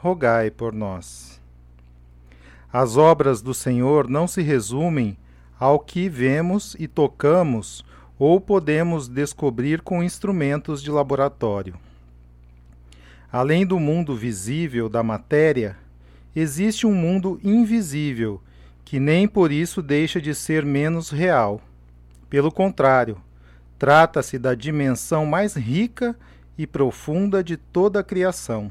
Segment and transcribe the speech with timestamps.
[0.00, 1.40] rogai por nós.
[2.72, 5.16] As obras do Senhor não se resumem
[5.58, 7.84] ao que vemos e tocamos
[8.18, 11.74] ou podemos descobrir com instrumentos de laboratório.
[13.32, 15.76] Além do mundo visível da matéria,
[16.34, 18.40] existe um mundo invisível
[18.84, 21.60] que nem por isso deixa de ser menos real.
[22.30, 23.18] Pelo contrário,
[23.78, 26.16] trata-se da dimensão mais rica
[26.56, 28.70] e profunda de toda a criação.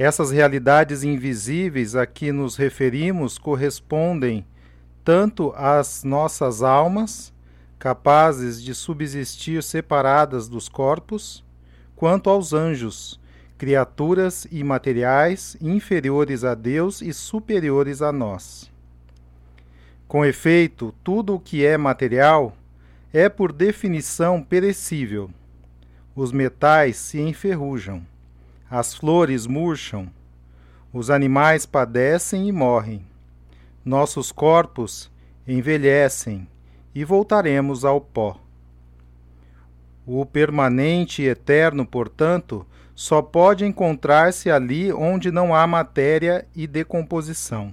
[0.00, 4.46] Essas realidades invisíveis a que nos referimos correspondem
[5.04, 7.34] tanto às nossas almas,
[7.78, 11.44] capazes de subsistir separadas dos corpos,
[11.94, 13.20] quanto aos anjos,
[13.58, 18.72] criaturas imateriais inferiores a Deus e superiores a nós.
[20.08, 22.56] Com efeito, tudo o que é material
[23.12, 25.28] é, por definição, perecível.
[26.16, 28.02] Os metais se enferrujam
[28.70, 30.08] as flores murcham,
[30.92, 33.04] os animais padecem e morrem.
[33.84, 35.10] Nossos corpos
[35.46, 36.46] envelhecem
[36.94, 38.38] e voltaremos ao pó.
[40.06, 47.72] O permanente e eterno, portanto, só pode encontrar-se ali onde não há matéria e decomposição.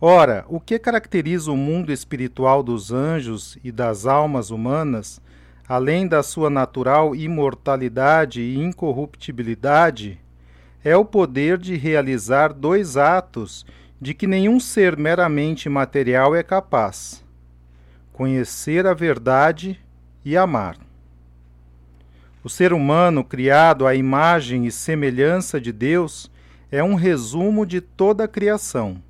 [0.00, 5.20] Ora, o que caracteriza o mundo espiritual dos anjos e das almas humanas
[5.68, 10.20] além da sua natural imortalidade e incorruptibilidade,
[10.84, 13.64] é o poder de realizar dois atos
[14.00, 17.24] de que nenhum ser meramente material é capaz:
[18.12, 19.80] conhecer a verdade
[20.24, 20.76] e amar.
[22.42, 26.30] O ser humano, criado à imagem e semelhança de Deus,
[26.70, 29.02] é um resumo de toda a criação,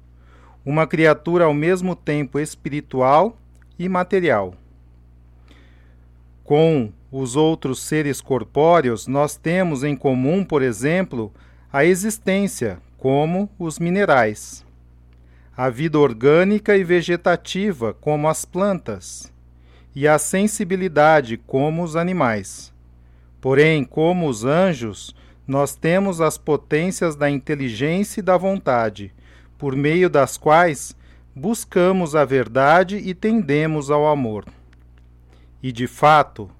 [0.64, 3.36] uma criatura ao mesmo tempo espiritual
[3.76, 4.54] e material.
[6.44, 11.32] Com os outros seres corpóreos, nós temos em comum, por exemplo,
[11.72, 14.62] a existência, como os minerais,
[15.56, 19.32] a vida orgânica e vegetativa, como as plantas,
[19.94, 22.70] e a sensibilidade, como os animais.
[23.40, 25.16] Porém, como os anjos,
[25.46, 29.14] nós temos as potências da inteligência e da vontade,
[29.56, 30.94] por meio das quais
[31.34, 34.44] buscamos a verdade e tendemos ao amor.
[35.64, 36.50] E de fato,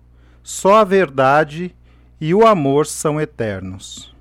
[0.42, 1.76] só a verdade
[2.19, 4.13] e o amor são eternos.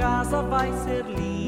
[0.00, 1.39] Casa vai ser linda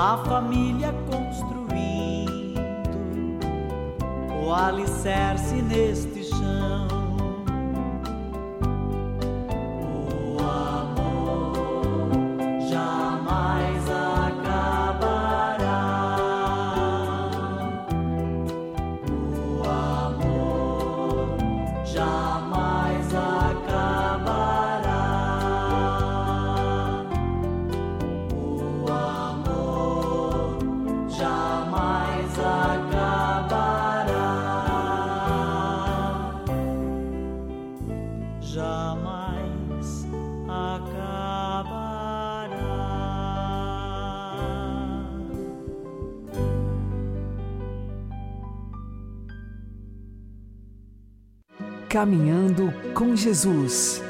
[0.00, 2.60] a família construindo
[4.46, 6.17] o alicerce neste
[51.98, 54.00] Caminhando com Jesus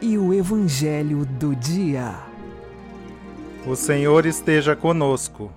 [0.00, 2.14] e o Evangelho do Dia.
[3.66, 5.52] O Senhor esteja conosco.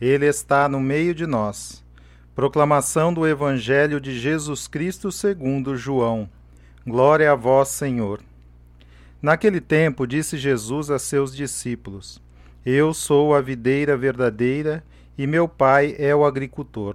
[0.00, 1.82] Ele está no meio de nós.
[2.32, 6.30] Proclamação do Evangelho de Jesus Cristo segundo João.
[6.86, 8.20] Glória a vós, Senhor.
[9.20, 12.22] Naquele tempo disse Jesus a seus discípulos:
[12.64, 14.84] Eu sou a videira verdadeira
[15.18, 16.94] e meu Pai é o agricultor.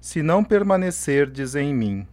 [0.00, 2.06] se não permanecerdes em mim.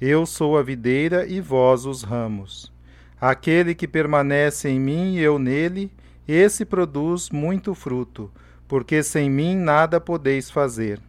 [0.00, 2.72] Eu sou a videira e vós os ramos.
[3.20, 5.90] Aquele que permanece em mim e eu nele,
[6.28, 8.30] esse produz muito fruto,
[8.68, 11.00] porque sem mim nada podeis fazer.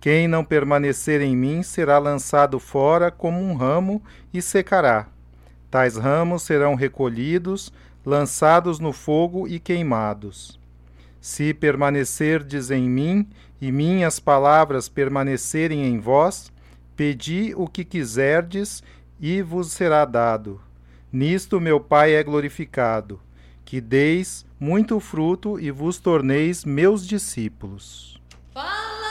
[0.00, 4.02] Quem não permanecer em mim será lançado fora como um ramo
[4.32, 5.08] e secará.
[5.70, 7.72] Tais ramos serão recolhidos,
[8.04, 10.60] lançados no fogo e queimados.
[11.20, 13.26] Se permanecerdes em mim
[13.64, 16.52] e minhas palavras permanecerem em vós,
[16.94, 18.82] pedi o que quiserdes
[19.18, 20.60] e vos será dado.
[21.10, 23.18] Nisto meu Pai é glorificado,
[23.64, 28.20] que deis muito fruto e vos torneis meus discípulos.
[28.52, 29.03] Palavra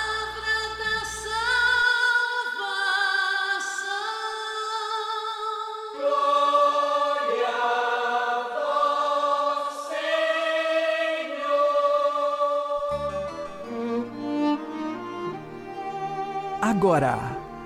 [16.83, 17.17] Agora,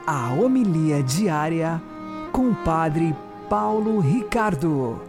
[0.05, 1.81] a homilia diária
[2.31, 3.15] com o Padre
[3.49, 5.01] Paulo Ricardo.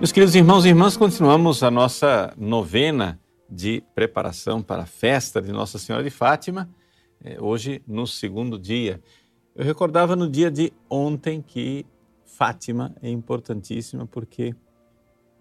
[0.00, 3.16] Meus queridos irmãos e irmãs, continuamos a nossa novena
[3.48, 6.68] de preparação para a festa de Nossa Senhora de Fátima,
[7.24, 9.00] eh, hoje no segundo dia.
[9.54, 11.86] Eu recordava no dia de ontem que
[12.24, 14.52] Fátima é importantíssima porque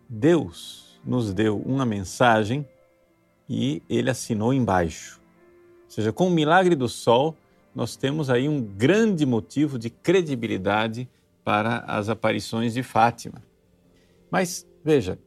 [0.08, 2.64] Deus nos deu uma mensagem
[3.50, 5.22] e ele assinou embaixo.
[5.86, 7.36] Ou seja, com o milagre do sol,
[7.74, 11.10] nós temos aí um grande motivo de credibilidade
[11.44, 13.44] para as aparições de Fátima.
[14.32, 15.20] Mas veja,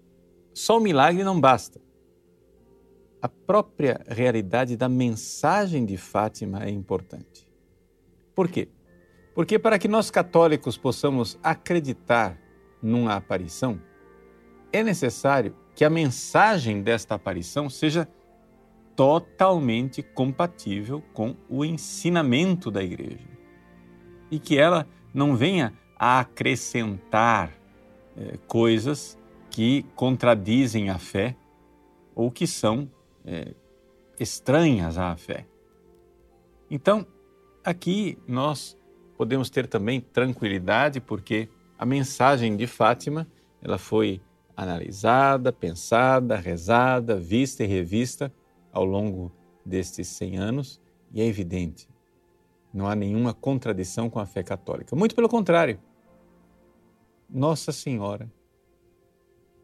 [0.52, 1.80] só o milagre não basta.
[3.20, 7.48] A própria realidade da mensagem de Fátima é importante.
[8.34, 8.68] Por quê?
[9.34, 12.38] Porque para que nós católicos possamos acreditar
[12.82, 13.80] numa aparição,
[14.72, 18.08] é necessário que a mensagem desta aparição seja
[18.96, 23.28] totalmente compatível com o ensinamento da igreja
[24.28, 27.52] e que ela não venha a acrescentar
[28.16, 29.16] eh, coisas
[29.52, 31.36] que contradizem a fé
[32.12, 32.90] ou que são
[33.24, 33.54] eh,
[34.18, 35.46] estranhas à fé.
[36.68, 37.06] Então,
[37.62, 38.76] aqui nós
[39.16, 43.28] podemos ter também tranquilidade porque a mensagem de Fátima
[43.62, 44.20] ela foi
[44.58, 48.34] analisada, pensada, rezada, vista e revista
[48.72, 49.30] ao longo
[49.64, 50.80] destes 100 anos
[51.12, 51.88] e é evidente,
[52.74, 54.96] não há nenhuma contradição com a fé católica.
[54.96, 55.78] Muito pelo contrário,
[57.30, 58.28] Nossa Senhora,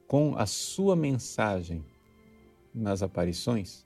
[0.07, 1.85] com a sua mensagem
[2.73, 3.85] nas aparições,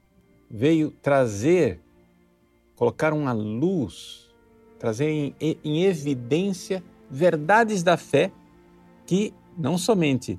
[0.50, 1.80] veio trazer,
[2.76, 4.28] colocar uma luz,
[4.78, 5.34] trazer em,
[5.64, 8.30] em evidência verdades da fé
[9.06, 10.38] que não somente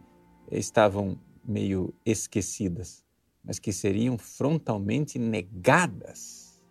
[0.51, 3.06] estavam meio esquecidas,
[3.44, 6.62] mas que seriam frontalmente negadas.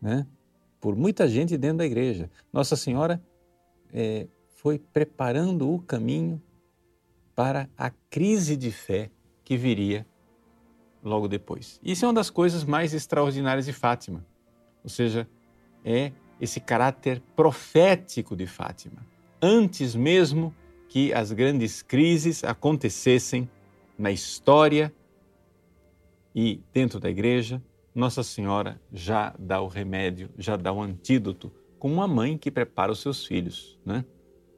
[0.00, 0.26] Né?
[0.80, 2.30] por muita gente dentro da igreja.
[2.52, 3.22] Nossa Senhora
[3.92, 6.42] é, foi preparando o caminho
[7.36, 9.10] para a crise de fé
[9.44, 10.06] que viria
[11.02, 11.78] logo depois.
[11.84, 14.24] Isso é uma das coisas mais extraordinárias de Fátima.
[14.82, 15.28] Ou seja,
[15.84, 19.06] é esse caráter profético de Fátima.
[19.40, 20.54] Antes mesmo
[20.90, 23.48] que as grandes crises acontecessem
[23.96, 24.92] na história
[26.34, 27.62] e dentro da igreja,
[27.94, 32.90] Nossa Senhora já dá o remédio, já dá o antídoto, como uma mãe que prepara
[32.90, 34.04] os seus filhos, né?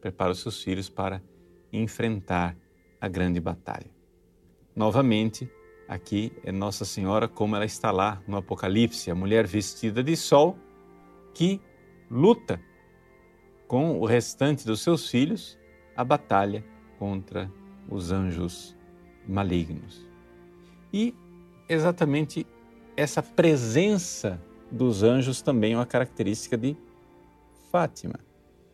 [0.00, 1.22] Prepara os seus filhos para
[1.70, 2.56] enfrentar
[2.98, 3.90] a grande batalha.
[4.74, 5.50] Novamente,
[5.86, 10.56] aqui é Nossa Senhora como ela está lá no Apocalipse, a mulher vestida de sol
[11.34, 11.60] que
[12.10, 12.58] luta
[13.68, 15.60] com o restante dos seus filhos
[15.96, 16.64] a batalha
[16.98, 17.50] contra
[17.88, 18.76] os anjos
[19.26, 20.06] malignos.
[20.92, 21.14] E
[21.68, 22.46] exatamente
[22.96, 26.76] essa presença dos anjos também é uma característica de
[27.70, 28.18] Fátima.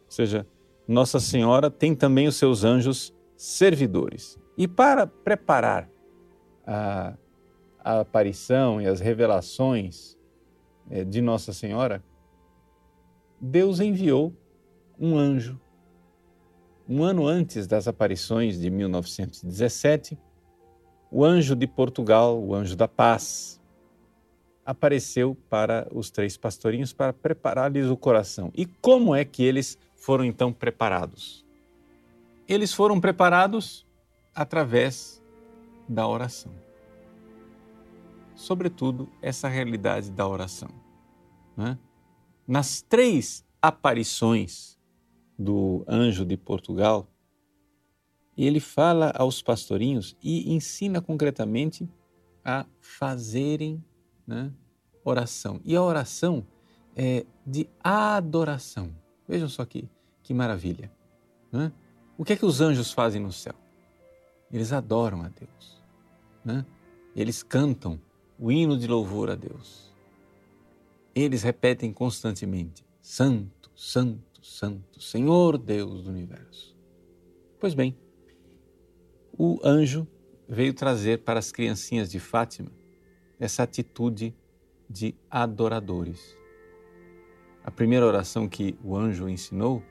[0.07, 0.47] Ou seja,
[0.87, 4.39] Nossa Senhora tem também os seus anjos servidores.
[4.57, 5.89] E para preparar
[6.67, 7.15] a,
[7.79, 10.17] a aparição e as revelações
[10.91, 12.03] é, de Nossa Senhora,
[13.41, 14.35] Deus enviou
[14.99, 15.61] um anjo.
[16.89, 20.19] Um ano antes das aparições de 1917,
[21.11, 23.61] o anjo de Portugal, o anjo da paz,
[24.65, 28.51] apareceu para os três pastorinhos para preparar-lhes o coração.
[28.55, 31.45] E como é que eles foram então preparados?
[32.49, 33.87] Eles foram preparados
[34.35, 35.23] através
[35.87, 36.53] da oração.
[38.35, 40.71] Sobretudo, essa realidade da oração.
[41.55, 41.79] Né?
[42.47, 44.78] Nas três aparições
[45.39, 47.09] do anjo de Portugal,
[48.37, 51.89] ele fala aos pastorinhos e ensina concretamente
[52.45, 53.83] a fazerem
[54.27, 54.53] né,
[55.05, 55.61] oração.
[55.65, 56.47] E a oração
[56.97, 58.95] é de adoração.
[59.27, 59.89] Vejam só que,
[60.23, 60.91] que maravilha.
[61.53, 61.73] Né?
[62.17, 63.55] O que é que os anjos fazem no céu?
[64.51, 65.83] Eles adoram a Deus.
[66.45, 66.65] Né?
[67.15, 68.01] Eles cantam
[68.39, 69.93] o hino de louvor a Deus.
[71.15, 76.75] Eles repetem constantemente: Santo, Santo, Santo, Senhor Deus do universo.
[77.61, 77.95] Pois bem,
[79.31, 80.09] o anjo
[80.49, 82.71] veio trazer para as criancinhas de Fátima
[83.39, 84.35] essa atitude
[84.89, 86.35] de adoradores.
[87.63, 89.83] A primeira oração que o anjo ensinou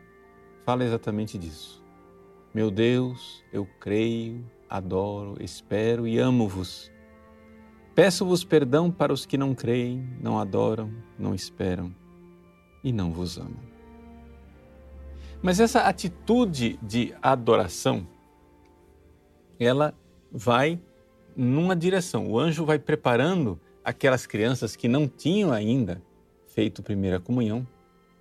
[0.65, 1.85] fala exatamente disso.
[2.51, 6.91] Meu Deus, eu creio, adoro, espero e amo-vos.
[7.93, 11.95] Peço-vos perdão para os que não creem, não adoram, não esperam
[12.83, 13.76] e não vos amam.
[15.41, 18.07] Mas essa atitude de adoração
[19.59, 19.93] ela
[20.31, 20.81] vai
[21.35, 22.29] numa direção.
[22.29, 26.01] O anjo vai preparando aquelas crianças que não tinham ainda
[26.45, 27.65] feito primeira comunhão,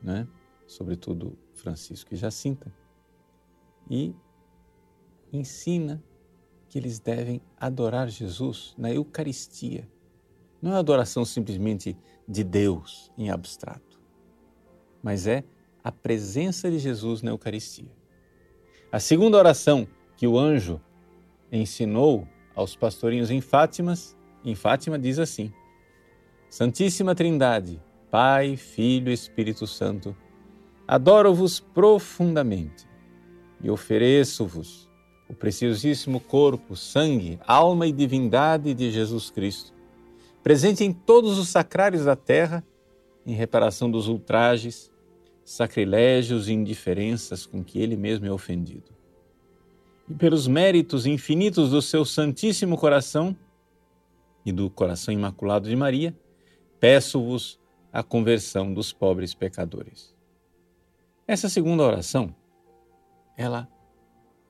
[0.02, 0.28] né?
[0.66, 2.72] sobretudo Francisco e Jacinta,
[3.90, 4.14] e
[5.32, 6.02] ensina
[6.68, 9.88] que eles devem adorar Jesus na Eucaristia.
[10.60, 11.96] Não é adoração simplesmente
[12.28, 14.00] de Deus em abstrato,
[15.02, 15.44] mas é
[15.86, 17.86] a presença de Jesus na Eucaristia.
[18.90, 20.80] A segunda oração que o anjo
[21.52, 22.26] ensinou
[22.56, 25.52] aos pastorinhos em Fátimas, em Fátima diz assim:
[26.50, 30.16] Santíssima Trindade, Pai, Filho e Espírito Santo,
[30.88, 32.84] adoro-vos profundamente
[33.62, 34.90] e ofereço-vos
[35.28, 39.72] o preciosíssimo corpo, sangue, alma e divindade de Jesus Cristo,
[40.42, 42.66] presente em todos os sacrários da terra,
[43.24, 44.90] em reparação dos ultrajes,
[45.46, 48.96] sacrilégios e indiferenças com que ele mesmo é ofendido
[50.08, 53.36] e pelos méritos infinitos do seu Santíssimo Coração
[54.44, 56.16] e do Coração Imaculado de Maria,
[56.78, 57.58] peço-vos
[57.92, 60.14] a conversão dos pobres pecadores.
[61.26, 62.34] Essa segunda oração,
[63.36, 63.68] ela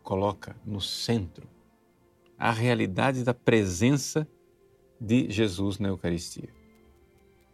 [0.02, 1.48] coloca no centro
[2.38, 4.28] a realidade da presença
[5.00, 6.50] de Jesus na Eucaristia.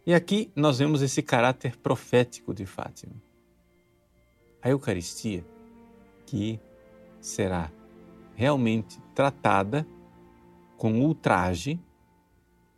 [0.05, 3.13] E aqui nós vemos esse caráter profético de Fátima.
[4.63, 5.45] A Eucaristia
[6.25, 6.59] que
[7.19, 7.71] será
[8.33, 9.85] realmente tratada
[10.77, 11.79] com ultraje,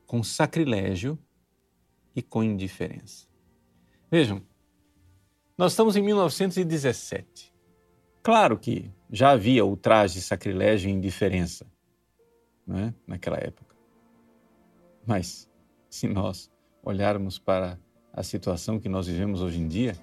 [0.05, 1.17] com sacrilégio
[2.15, 3.27] e com indiferença.
[4.09, 4.41] Vejam,
[5.57, 7.53] nós estamos em 1917.
[8.21, 11.65] Claro que já havia ultraje, sacrilégio e indiferença
[12.65, 13.75] né, naquela época.
[15.05, 15.49] Mas,
[15.89, 16.51] se nós
[16.83, 17.79] olharmos para
[18.11, 19.95] a situação que nós vivemos hoje em dia,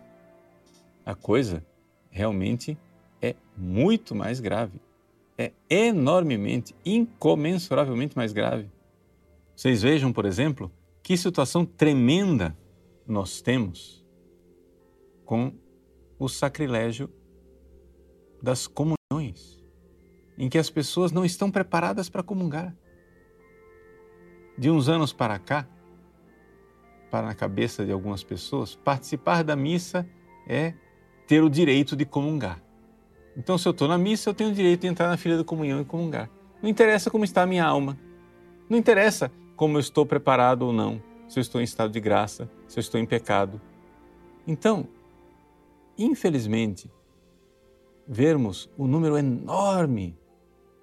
[1.04, 1.66] a coisa
[2.12, 2.78] realmente
[3.20, 4.80] é muito mais grave
[5.42, 8.70] é enormemente, incomensuravelmente mais grave.
[9.56, 10.70] Vocês vejam, por exemplo,
[11.02, 12.56] que situação tremenda
[13.06, 14.04] nós temos
[15.24, 15.52] com
[16.18, 17.10] o sacrilégio
[18.42, 19.62] das comunhões,
[20.38, 22.74] em que as pessoas não estão preparadas para comungar.
[24.56, 25.66] De uns anos para cá,
[27.10, 30.08] para na cabeça de algumas pessoas, participar da missa
[30.46, 30.74] é
[31.32, 32.62] ter o direito de comungar.
[33.34, 35.42] Então, se eu estou na missa, eu tenho o direito de entrar na fila da
[35.42, 36.28] comunhão e comungar.
[36.60, 37.98] Não interessa como está a minha alma.
[38.68, 42.50] Não interessa como eu estou preparado ou não, se eu estou em estado de graça,
[42.68, 43.58] se eu estou em pecado.
[44.46, 44.86] Então,
[45.96, 46.90] infelizmente,
[48.06, 50.14] vermos o número enorme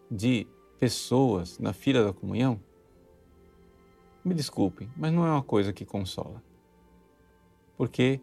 [0.09, 0.47] de
[0.79, 2.59] pessoas na fila da comunhão,
[4.25, 6.41] me desculpem, mas não é uma coisa que consola.
[7.77, 8.19] Porque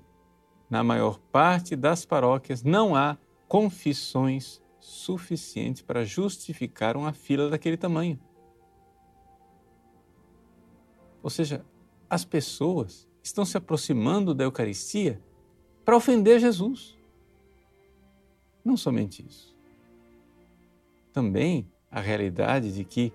[0.69, 3.17] na maior parte das paróquias não há
[3.49, 8.19] confissões suficientes para justificar uma fila daquele tamanho.
[11.23, 11.65] Ou seja,
[12.09, 15.21] as pessoas estão se aproximando da Eucaristia
[15.85, 16.97] para ofender Jesus.
[18.65, 19.57] Não somente isso.
[21.13, 23.13] Também a realidade de que,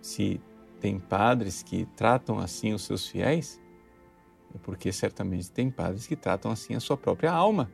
[0.00, 0.40] se
[0.80, 3.61] tem padres que tratam assim os seus fiéis,
[4.54, 7.70] é porque certamente tem padres que tratam assim a sua própria alma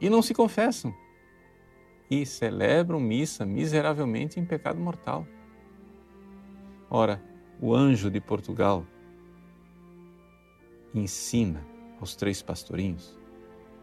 [0.00, 0.94] e não se confessam
[2.10, 5.26] e celebram missa miseravelmente em pecado mortal.
[6.88, 7.22] Ora,
[7.60, 8.84] o anjo de Portugal
[10.92, 11.64] ensina
[12.00, 13.18] aos três pastorinhos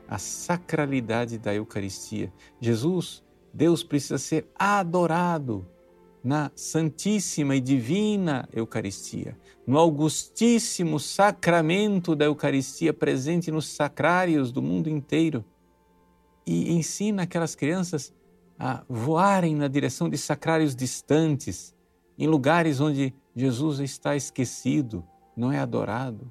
[0.08, 2.32] a sacralidade da Eucaristia.
[2.60, 3.24] Jesus,
[3.54, 5.68] Deus precisa ser adorado
[6.27, 14.89] na Santíssima e Divina Eucaristia, no Augustíssimo Sacramento da Eucaristia presente nos sacrários do mundo
[14.89, 15.46] inteiro.
[16.46, 18.13] E ensina aquelas crianças
[18.59, 21.74] a voarem na direção de sacrários distantes,
[22.20, 26.29] em lugares onde Jesus está esquecido, não é adorado,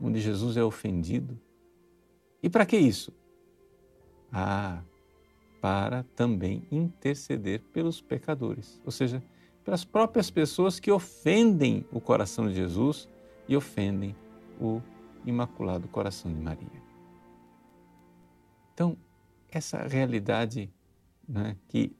[0.00, 1.36] onde Jesus é ofendido.
[2.40, 3.12] E para que isso?
[4.30, 4.84] Ah,
[5.66, 9.20] para também interceder pelos pecadores, ou seja,
[9.64, 13.08] pelas próprias pessoas que ofendem o coração de Jesus
[13.48, 14.14] e ofendem
[14.60, 14.80] o
[15.24, 16.80] Imaculado Coração de Maria.
[18.72, 18.96] Então,
[19.48, 20.72] essa realidade
[21.28, 21.96] né, que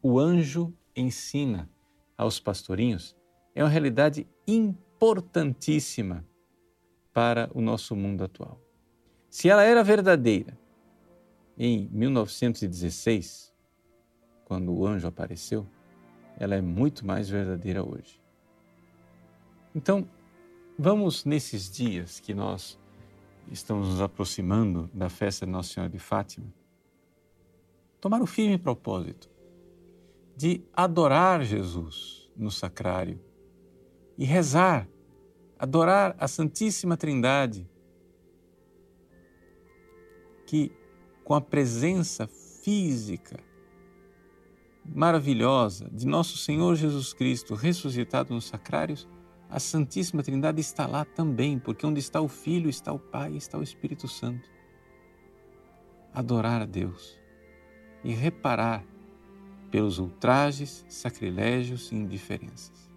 [0.00, 1.68] o anjo ensina
[2.16, 3.16] aos pastorinhos
[3.56, 6.24] é uma realidade importantíssima
[7.12, 8.60] para o nosso mundo atual.
[9.28, 10.61] Se ela era verdadeira
[11.56, 13.52] em 1916,
[14.44, 15.66] quando o anjo apareceu,
[16.38, 18.20] ela é muito mais verdadeira hoje.
[19.74, 20.08] Então,
[20.78, 22.78] vamos nesses dias que nós
[23.50, 26.52] estamos nos aproximando da festa de Nossa Senhora de Fátima,
[28.00, 29.30] tomar o firme propósito
[30.36, 33.20] de adorar Jesus no sacrário
[34.16, 34.88] e rezar,
[35.58, 37.68] adorar a Santíssima Trindade,
[40.46, 40.72] que
[41.32, 43.40] com a presença física
[44.84, 49.08] maravilhosa de nosso Senhor Jesus Cristo ressuscitado nos sacrários,
[49.48, 53.56] a Santíssima Trindade está lá também, porque onde está o Filho, está o Pai, está
[53.56, 54.46] o Espírito Santo.
[56.12, 57.18] Adorar a Deus
[58.04, 58.84] e reparar
[59.70, 62.90] pelos ultrajes, sacrilégios e indiferenças.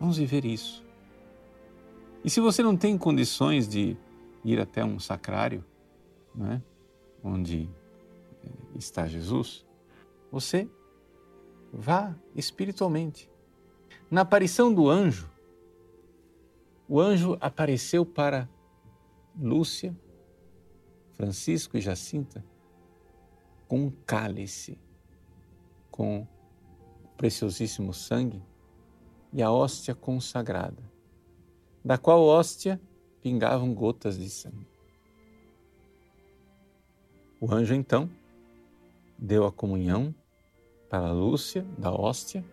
[0.00, 0.84] Vamos viver isso.
[2.24, 3.96] E se você não tem condições de
[4.44, 5.64] ir até um sacrário,
[6.34, 6.62] não é?
[7.22, 7.68] Onde
[8.44, 9.66] eh, está Jesus,
[10.30, 10.68] você
[11.72, 13.30] vá espiritualmente.
[14.10, 15.30] Na aparição do anjo,
[16.88, 18.48] o anjo apareceu para
[19.38, 19.96] Lúcia,
[21.16, 22.44] Francisco e Jacinta
[23.68, 24.78] com um cálice,
[25.90, 28.42] com o preciosíssimo sangue
[29.32, 30.82] e a hóstia consagrada,
[31.84, 32.80] da qual hóstia
[33.20, 34.66] pingavam gotas de sangue.
[37.40, 38.10] O anjo então
[39.16, 40.14] deu a comunhão
[40.88, 42.44] para Lúcia da hóstia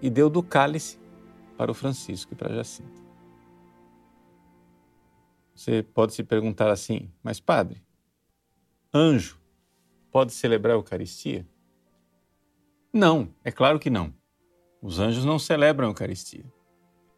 [0.00, 0.98] e deu do cálice
[1.56, 3.00] para o Francisco e para Jacinta.
[5.54, 7.82] Você pode se perguntar assim, mas padre,
[8.92, 9.40] anjo
[10.10, 11.46] pode celebrar a Eucaristia?
[12.92, 14.12] Não, é claro que não.
[14.82, 16.44] Os anjos não celebram a Eucaristia.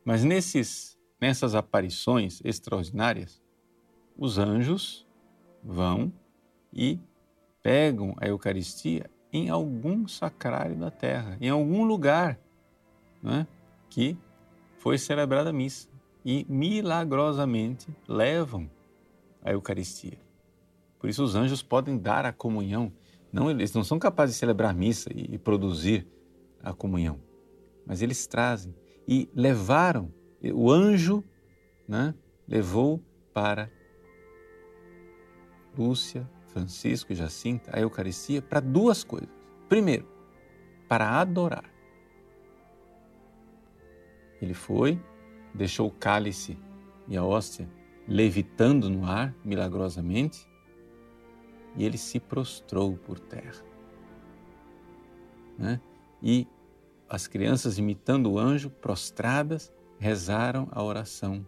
[0.04, 3.42] Mas nesses, nessas aparições extraordinárias,
[4.16, 5.06] os anjos
[5.62, 6.12] vão
[6.72, 6.98] e
[7.62, 12.38] pegam a Eucaristia em algum sacrário da terra, em algum lugar
[13.22, 13.46] né,
[13.90, 14.16] que
[14.78, 15.88] foi celebrada a missa
[16.24, 18.70] e milagrosamente levam
[19.42, 20.18] a Eucaristia.
[20.98, 22.92] Por isso os anjos podem dar a comunhão.
[23.32, 26.06] Não, eles não são capazes de celebrar missa e, e produzir
[26.62, 27.20] a comunhão,
[27.86, 28.74] mas eles trazem
[29.06, 30.12] e levaram.
[30.54, 31.22] O anjo
[31.86, 32.14] né,
[32.46, 33.02] levou
[33.32, 33.70] para
[35.76, 39.28] Lúcia, Francisco e Jacinta a Eucaristia para duas coisas.
[39.68, 40.06] Primeiro,
[40.88, 41.64] para adorar.
[44.40, 45.00] Ele foi,
[45.54, 46.58] deixou o cálice
[47.06, 47.68] e a hóstia
[48.06, 50.48] levitando no ar milagrosamente
[51.76, 53.62] e ele se prostrou por terra.
[55.56, 55.80] Né?
[56.22, 56.46] E
[57.08, 61.46] as crianças, imitando o anjo, prostradas, rezaram a oração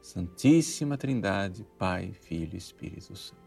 [0.00, 3.41] Santíssima Trindade, Pai, Filho e Espírito Santo.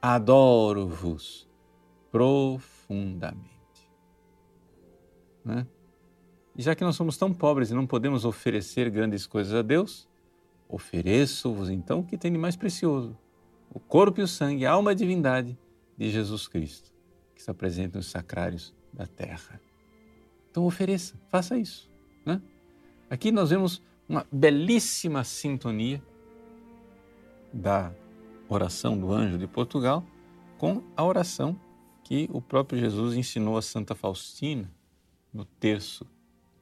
[0.00, 1.48] Adoro-vos
[2.10, 3.90] profundamente.
[5.44, 5.66] Né?
[6.56, 10.08] E já que nós somos tão pobres e não podemos oferecer grandes coisas a Deus,
[10.68, 13.16] ofereço-vos então o que tem de mais precioso:
[13.72, 15.58] o corpo e o sangue, a alma e a divindade
[15.96, 16.92] de Jesus Cristo,
[17.34, 19.60] que está presente nos sacrários da terra.
[20.50, 21.90] Então ofereça, faça isso.
[22.24, 22.40] Né?
[23.10, 26.02] Aqui nós vemos uma belíssima sintonia
[27.52, 27.92] da
[28.48, 30.04] oração do anjo de Portugal
[30.58, 31.58] com a oração
[32.02, 34.70] que o próprio Jesus ensinou a Santa Faustina
[35.32, 36.06] no terço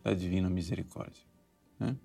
[0.02, 1.22] da Divina Misericórdia.
[1.78, 1.96] Né?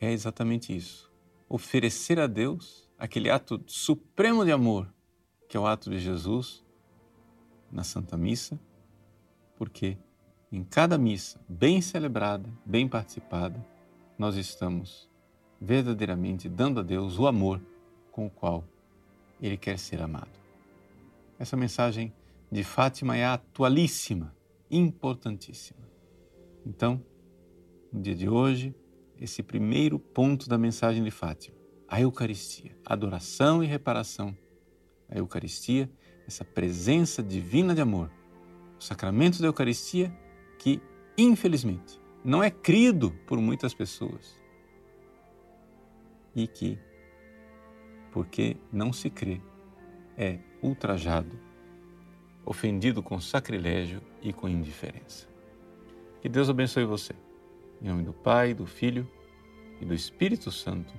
[0.00, 1.10] É exatamente isso.
[1.48, 4.92] Oferecer a Deus aquele ato supremo de amor,
[5.48, 6.64] que é o ato de Jesus
[7.70, 8.58] na Santa Missa,
[9.56, 9.98] porque
[10.50, 13.64] em cada missa bem celebrada, bem participada,
[14.18, 15.08] nós estamos
[15.60, 17.60] verdadeiramente dando a Deus o amor
[18.10, 18.64] com o qual
[19.40, 20.30] Ele quer ser amado.
[21.38, 22.12] Essa mensagem
[22.50, 24.34] de Fátima é atualíssima,
[24.70, 25.80] importantíssima.
[26.66, 27.02] Então,
[27.92, 28.74] no dia de hoje,
[29.18, 31.56] esse primeiro ponto da mensagem de Fátima,
[31.88, 34.36] a Eucaristia, adoração e reparação.
[35.08, 35.90] A Eucaristia,
[36.26, 38.10] essa presença divina de amor,
[38.78, 40.16] o sacramento da Eucaristia
[40.58, 40.80] que,
[41.18, 44.38] infelizmente, não é crido por muitas pessoas
[46.34, 46.78] e que,
[48.10, 49.40] porque não se crê,
[50.16, 51.38] é ultrajado,
[52.44, 55.28] ofendido com sacrilégio e com indiferença.
[56.20, 57.14] Que Deus abençoe você.
[57.80, 59.08] Em nome do Pai, do Filho
[59.80, 60.92] e do Espírito Santo.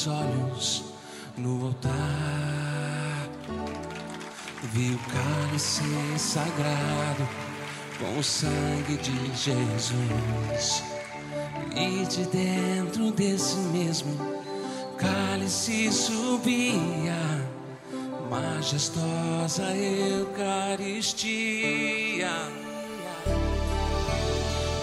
[0.00, 0.84] Meus olhos
[1.36, 3.28] no altar,
[4.72, 5.82] vi o cálice
[6.18, 7.28] sagrado
[7.98, 10.82] com o sangue de Jesus.
[11.76, 14.16] E de dentro desse mesmo
[14.96, 17.46] cálice subia
[18.30, 21.30] majestosa Eucaristia.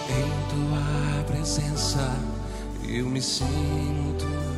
[0.08, 2.16] Em tua presença
[2.88, 4.57] eu me sinto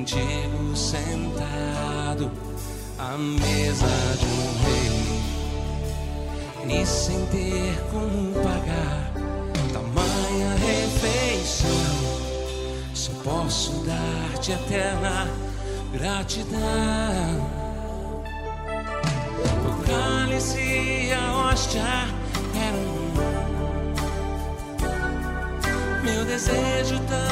[0.00, 2.32] mendigo sentado
[2.98, 3.86] à mesa
[4.18, 5.20] de um rei
[6.80, 9.12] e sem ter como pagar
[9.72, 11.68] tamanha refeição.
[12.94, 15.28] Só posso dar-te eterna
[15.92, 17.50] gratidão.
[19.68, 22.08] O cálice e a hóstia
[22.54, 23.00] eram
[26.02, 27.29] meu desejo também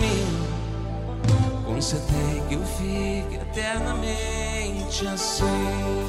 [0.00, 0.26] mim.
[1.66, 6.07] Conceder que eu fique eternamente assim.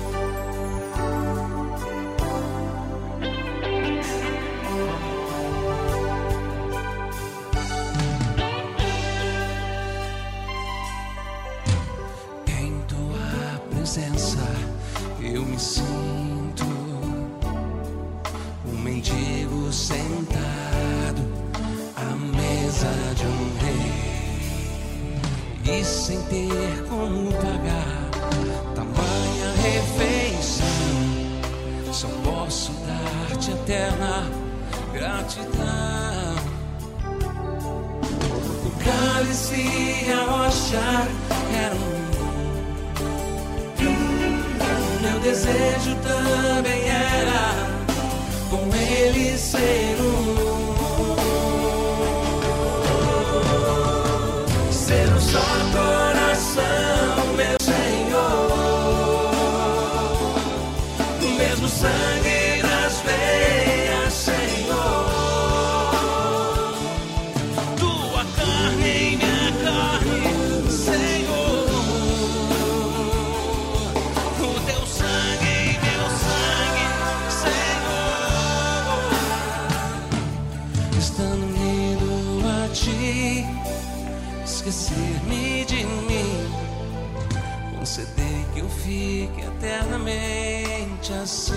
[89.99, 91.55] Eternamente assim.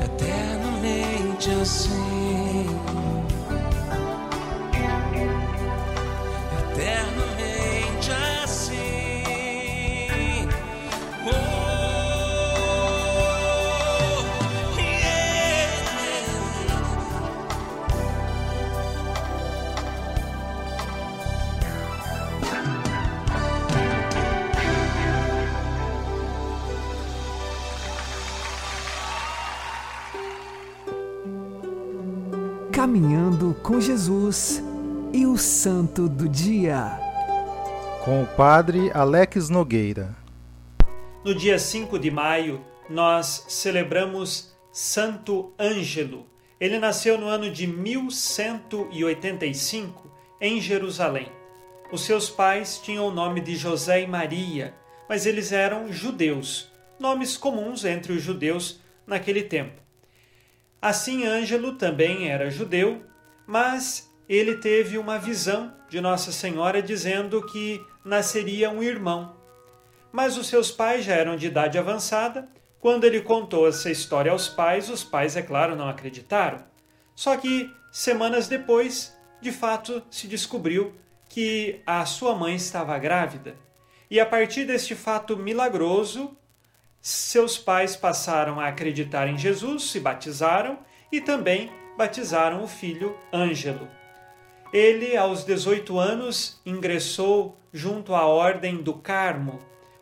[0.00, 2.37] Eternamente assim.
[35.12, 37.00] E o Santo do Dia.
[38.04, 40.14] Com o Padre Alex Nogueira.
[41.24, 46.26] No dia 5 de maio, nós celebramos Santo Ângelo.
[46.60, 50.08] Ele nasceu no ano de 1185
[50.40, 51.32] em Jerusalém.
[51.90, 54.74] Os seus pais tinham o nome de José e Maria,
[55.08, 59.80] mas eles eram judeus, nomes comuns entre os judeus naquele tempo.
[60.82, 63.02] Assim, Ângelo também era judeu,
[63.46, 69.34] mas ele teve uma visão de Nossa Senhora dizendo que nasceria um irmão.
[70.12, 72.48] Mas os seus pais já eram de idade avançada.
[72.80, 76.64] Quando ele contou essa história aos pais, os pais, é claro, não acreditaram.
[77.14, 80.94] Só que semanas depois, de fato, se descobriu
[81.28, 83.56] que a sua mãe estava grávida.
[84.10, 86.36] E a partir deste fato milagroso,
[87.00, 90.78] seus pais passaram a acreditar em Jesus, se batizaram
[91.12, 93.97] e também batizaram o filho Ângelo.
[94.72, 99.58] Ele, aos 18 anos, ingressou junto à Ordem do Carmo,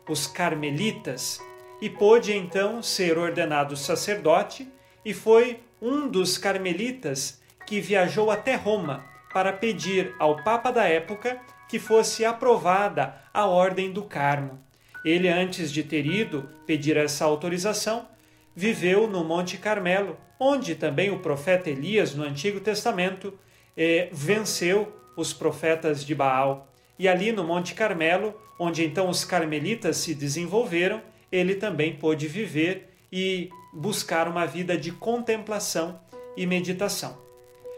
[0.09, 1.39] os Carmelitas,
[1.81, 4.67] e pôde então ser ordenado sacerdote
[5.05, 11.39] e foi um dos carmelitas que viajou até Roma para pedir ao Papa da época
[11.69, 14.59] que fosse aprovada a Ordem do Carmo.
[15.05, 18.07] Ele, antes de ter ido pedir essa autorização,
[18.55, 23.37] viveu no Monte Carmelo, onde também o profeta Elias, no Antigo Testamento,
[23.77, 26.67] eh, venceu os profetas de Baal.
[26.97, 32.89] E ali no Monte Carmelo, onde então os carmelitas se desenvolveram, ele também pôde viver
[33.11, 35.99] e buscar uma vida de contemplação
[36.35, 37.17] e meditação.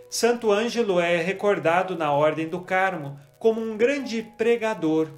[0.10, 5.10] Santo Ângelo é recordado na Ordem do Carmo como um grande pregador,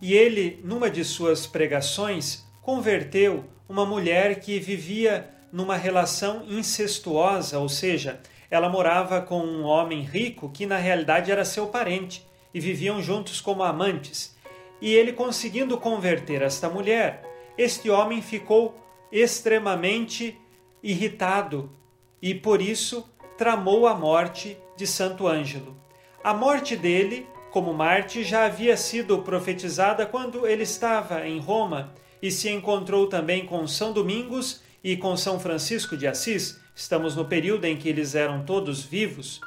[0.00, 7.68] e ele, numa de suas pregações, converteu uma mulher que vivia numa relação incestuosa, ou
[7.68, 13.00] seja, ela morava com um homem rico que na realidade era seu parente e viviam
[13.00, 14.36] juntos como amantes.
[14.80, 17.22] E ele conseguindo converter esta mulher,
[17.56, 18.74] este homem ficou
[19.12, 20.38] extremamente
[20.82, 21.70] irritado
[22.20, 25.76] e por isso tramou a morte de Santo Ângelo.
[26.22, 32.30] A morte dele, como Marte, já havia sido profetizada quando ele estava em Roma e
[32.30, 36.60] se encontrou também com São Domingos e com São Francisco de Assis.
[36.74, 39.40] Estamos no período em que eles eram todos vivos.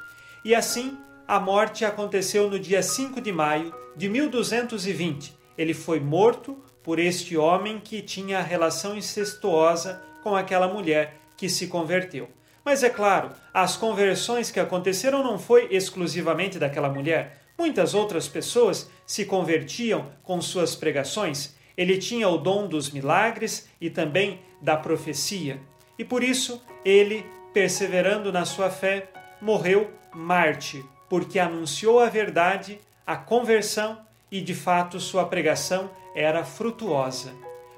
[0.44, 5.34] E assim, a morte aconteceu no dia 5 de maio de 1220.
[5.58, 11.68] Ele foi morto por este homem que tinha relação incestuosa com aquela mulher que se
[11.68, 12.30] converteu.
[12.66, 17.42] Mas é claro, as conversões que aconteceram não foi exclusivamente daquela mulher.
[17.58, 21.56] Muitas outras pessoas se convertiam com suas pregações.
[21.78, 25.60] Ele tinha o dom dos milagres e também da profecia.
[25.98, 29.10] E por isso, ele, perseverando na sua fé,
[29.42, 34.00] morreu mártir, porque anunciou a verdade, a conversão
[34.32, 37.34] e de fato sua pregação era frutuosa.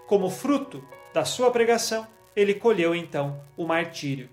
[0.07, 4.29] Como fruto da sua pregação, ele colheu então o martírio.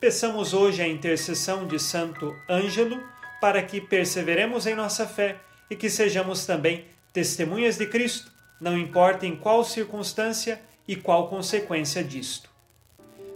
[0.00, 3.00] Peçamos hoje a intercessão de Santo Ângelo
[3.40, 5.36] para que perseveremos em nossa fé
[5.70, 12.02] e que sejamos também testemunhas de Cristo, não importa em qual circunstância e qual consequência
[12.02, 12.49] disto.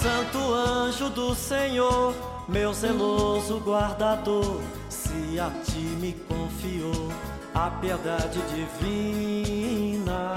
[0.00, 2.14] Santo anjo do Senhor,
[2.48, 7.08] meu zeloso guardador, se a ti me confiou
[7.52, 10.36] a piedade divina.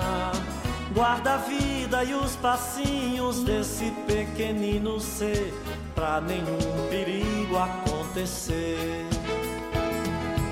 [0.96, 5.54] Guarda a vida e os passinhos desse pequenino ser,
[5.94, 9.06] pra nenhum perigo acontecer.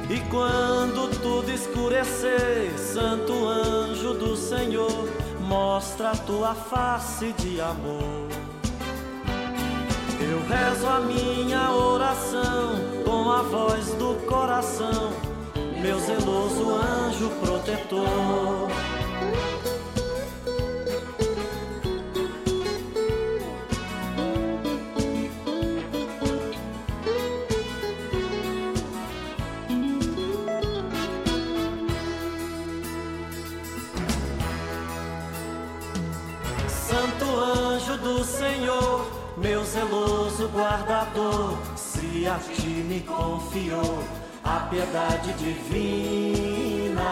[0.08, 5.10] E quando tudo escurecer, Santo anjo do Senhor,
[5.41, 8.29] mostra a tua face de amor.
[10.30, 15.12] Eu rezo a minha oração com a voz do coração,
[15.82, 18.70] meu zeloso anjo protetor.
[39.39, 44.04] Meu zeloso guardador, se a ti me confiou
[44.43, 47.04] a piedade divina.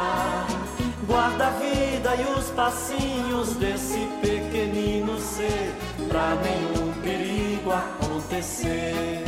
[1.05, 5.73] Guarda a vida e os passinhos desse pequenino ser,
[6.09, 9.23] pra nenhum perigo acontecer.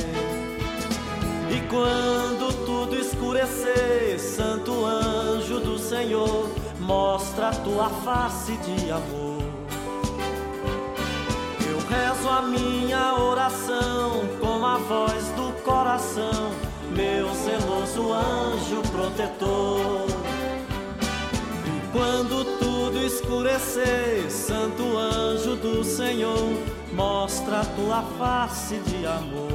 [1.49, 9.48] E quando tudo escurecer, Santo anjo do Senhor, mostra a tua face de amor
[11.89, 16.52] rezo a minha oração com a voz do coração,
[16.95, 20.06] meu zeloso anjo protetor.
[21.65, 26.54] E quando tudo escurecer, santo anjo do Senhor,
[26.93, 29.49] mostra a tua face de amor.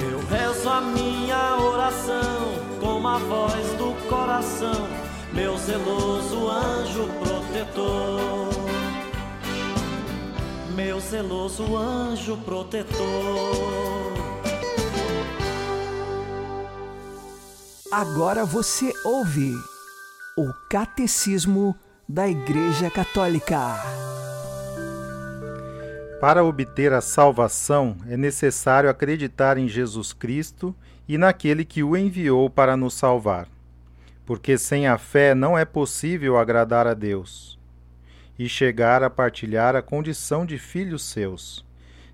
[0.00, 4.86] Eu rezo a minha oração com a voz do coração,
[5.32, 8.49] meu zeloso anjo protetor
[10.70, 12.96] meu zeloso anjo protetor.
[17.90, 19.52] Agora você ouve
[20.38, 21.74] o Catecismo
[22.08, 23.58] da Igreja Católica.
[26.20, 30.74] Para obter a salvação é necessário acreditar em Jesus Cristo
[31.08, 33.48] e naquele que o enviou para nos salvar.
[34.24, 37.59] Porque sem a fé não é possível agradar a Deus
[38.40, 41.62] e chegar a partilhar a condição de filhos seus.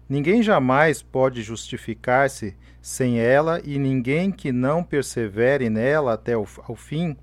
[0.08, 7.16] Ninguém jamais pode justificar-se sem ela, e ninguém que não persevere nela até ao fim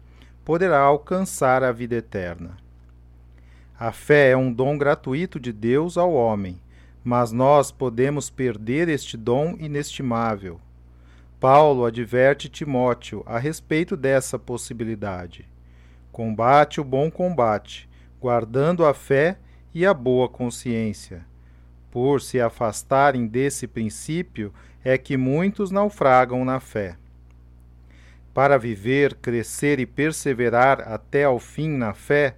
[0.45, 2.55] poderá alcançar a vida eterna.
[3.77, 6.61] A fé é um dom gratuito de Deus ao homem,
[7.03, 10.61] mas nós podemos perder este dom inestimável.
[11.41, 15.45] Paulo adverte Timóteo a respeito dessa possibilidade.
[16.09, 17.89] Combate o bom combate,
[18.23, 19.37] guardando a fé
[19.73, 21.25] e a boa consciência.
[21.91, 26.95] Por se afastarem desse princípio, é que muitos naufragam na fé.
[28.33, 32.37] Para viver, crescer e perseverar até ao fim na fé,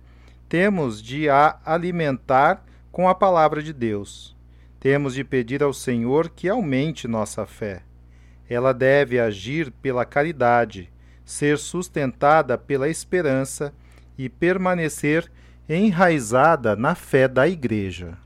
[0.49, 4.35] temos de a alimentar com a palavra de Deus.
[4.79, 7.83] Temos de pedir ao Senhor que aumente nossa fé.
[8.49, 10.91] Ela deve agir pela caridade,
[11.23, 13.71] ser sustentada pela esperança
[14.17, 15.31] e permanecer
[15.67, 18.17] enraizada na fé da Igreja.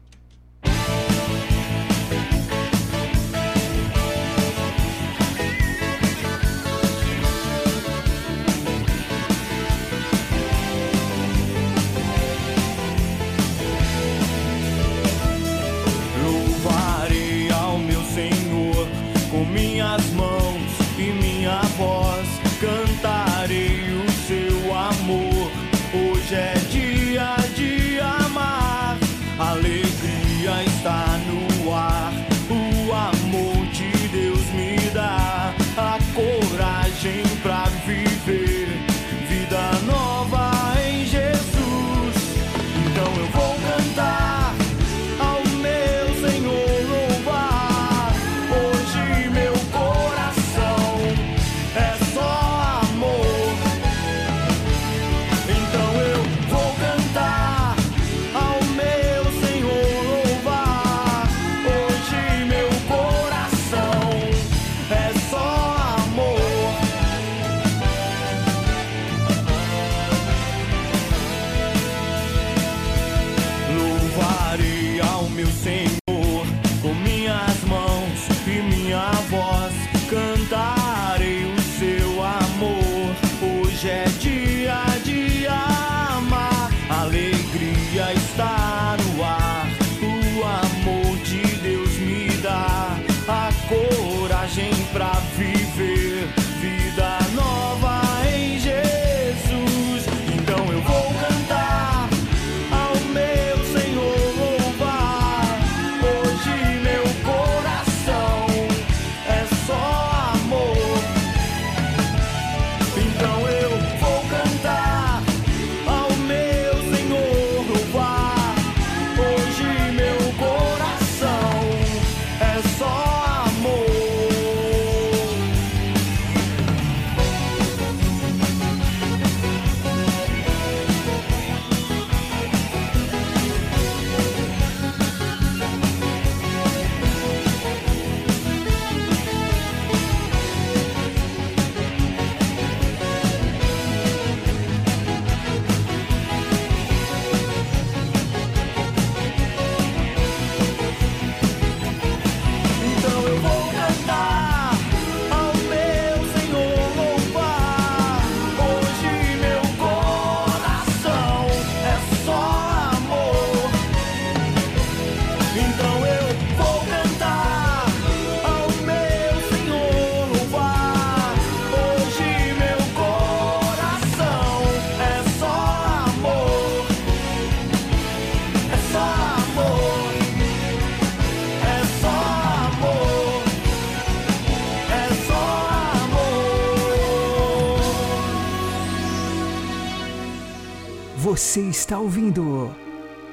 [191.29, 192.75] Você está ouvindo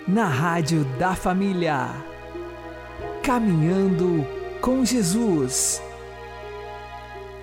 [0.07, 1.88] na Rádio da Família.
[3.22, 4.22] Caminhando
[4.61, 5.82] com Jesus.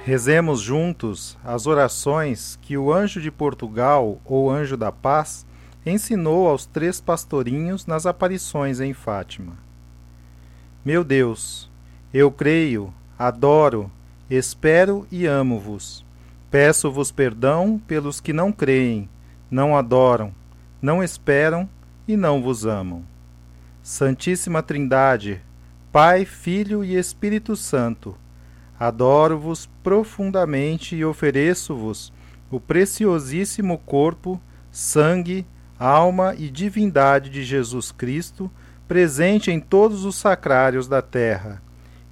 [0.06, 5.43] Rezemos juntos as orações que o anjo de Portugal, ou anjo da paz,
[5.84, 9.54] ensinou aos três pastorinhos nas aparições em Fátima.
[10.86, 11.68] Meu Deus,
[12.14, 13.89] eu creio, adoro,
[14.30, 16.06] espero e amo-vos.
[16.51, 19.10] Peço-vos perdão pelos que não creem,
[19.49, 20.32] não adoram,
[20.84, 21.70] não esperam
[22.06, 23.06] e não vos amam.
[23.82, 25.42] Santíssima Trindade,
[25.94, 28.18] Pai, Filho e Espírito Santo,
[28.78, 32.12] adoro-vos profundamente e ofereço-vos
[32.52, 35.46] o preciosíssimo corpo, sangue,
[35.80, 38.52] alma e divindade de Jesus Cristo,
[38.86, 41.64] presente em todos os sacrários da terra,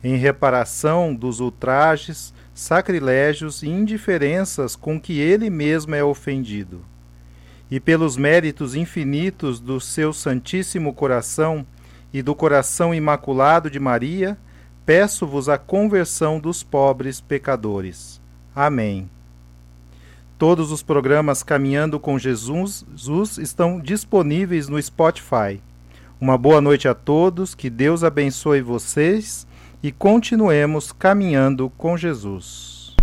[0.01, 6.89] em reparação dos ultrajes, sacrilégios e indiferenças com que ele mesmo é ofendido.
[7.71, 11.65] E pelos méritos infinitos do seu Santíssimo Coração
[12.13, 14.37] e do coração imaculado de Maria,
[14.85, 18.19] peço-vos a conversão dos pobres pecadores.
[18.53, 19.09] Amém.
[20.37, 22.83] Todos os programas Caminhando com Jesus,
[23.37, 25.61] estão disponíveis no Spotify.
[26.19, 29.47] Uma boa noite a todos, que Deus abençoe vocês
[29.81, 32.95] e continuemos caminhando com Jesus.